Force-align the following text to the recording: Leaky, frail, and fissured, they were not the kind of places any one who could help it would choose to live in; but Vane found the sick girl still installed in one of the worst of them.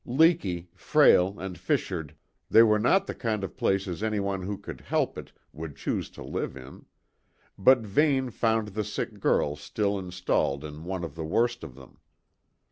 Leaky, 0.03 0.67
frail, 0.73 1.39
and 1.39 1.59
fissured, 1.59 2.15
they 2.49 2.63
were 2.63 2.79
not 2.79 3.05
the 3.05 3.13
kind 3.13 3.43
of 3.43 3.55
places 3.55 4.01
any 4.01 4.19
one 4.19 4.41
who 4.41 4.57
could 4.57 4.81
help 4.81 5.15
it 5.15 5.31
would 5.53 5.75
choose 5.75 6.09
to 6.09 6.23
live 6.23 6.57
in; 6.57 6.83
but 7.55 7.81
Vane 7.81 8.31
found 8.31 8.69
the 8.69 8.83
sick 8.83 9.19
girl 9.19 9.55
still 9.55 9.99
installed 9.99 10.63
in 10.65 10.85
one 10.85 11.03
of 11.03 11.13
the 11.13 11.23
worst 11.23 11.63
of 11.63 11.75
them. 11.75 11.99